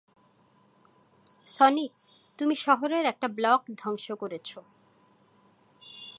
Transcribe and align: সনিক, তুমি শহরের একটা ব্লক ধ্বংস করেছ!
সনিক, 1.47 1.91
তুমি 2.39 2.55
শহরের 2.55 3.05
একটা 3.05 3.27
ব্লক 3.27 3.61
ধ্বংস 3.77 4.07
করেছ! 4.11 4.49